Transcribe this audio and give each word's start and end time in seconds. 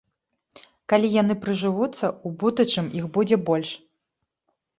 Калі 0.93 1.11
яны 1.21 1.35
прыжывуцца, 1.43 2.05
у 2.27 2.33
будучым 2.45 2.85
іх 3.01 3.05
будзе 3.19 3.41
больш. 3.53 3.69